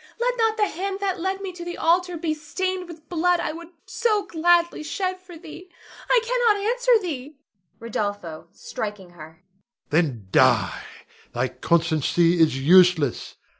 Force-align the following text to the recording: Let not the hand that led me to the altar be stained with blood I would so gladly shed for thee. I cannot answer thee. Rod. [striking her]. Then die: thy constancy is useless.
Let 0.19 0.33
not 0.35 0.57
the 0.57 0.65
hand 0.65 0.99
that 1.01 1.19
led 1.19 1.41
me 1.41 1.51
to 1.51 1.63
the 1.63 1.77
altar 1.77 2.17
be 2.17 2.33
stained 2.33 2.87
with 2.87 3.07
blood 3.07 3.39
I 3.39 3.51
would 3.51 3.67
so 3.85 4.25
gladly 4.25 4.81
shed 4.81 5.19
for 5.19 5.37
thee. 5.37 5.69
I 6.09 6.19
cannot 6.23 6.65
answer 6.65 6.97
thee. 6.99 7.35
Rod. 7.79 8.47
[striking 8.51 9.11
her]. 9.11 9.43
Then 9.91 10.25
die: 10.31 10.81
thy 11.35 11.49
constancy 11.49 12.39
is 12.39 12.59
useless. 12.59 13.35